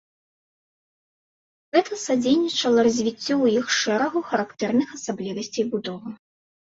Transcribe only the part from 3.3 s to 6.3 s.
ў іх шэрагу характэрных асаблівасцей будовы.